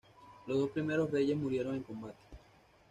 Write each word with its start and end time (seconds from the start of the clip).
Los 0.47 0.57
dos 0.57 0.71
primeros 0.71 1.11
reyes 1.11 1.37
murieron 1.37 1.75
en 1.75 1.83
combate. 1.83 2.17